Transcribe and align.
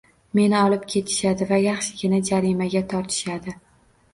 Meni 0.37 0.55
olib 0.59 0.87
ketishadi 0.93 1.47
va 1.51 1.59
yaxshigina 1.65 2.23
jarimaga 2.31 2.85
tortishadi 2.95 3.55